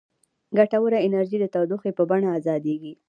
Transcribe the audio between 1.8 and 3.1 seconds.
په بڼه ازادیږي.